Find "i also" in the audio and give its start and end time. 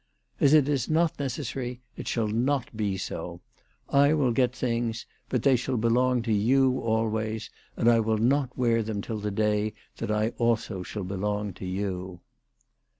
10.09-10.81